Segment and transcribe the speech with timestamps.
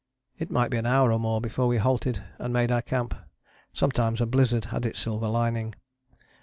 [0.39, 3.13] It might be an hour or more before we halted and made our camp:
[3.71, 5.75] sometimes a blizzard had its silver lining.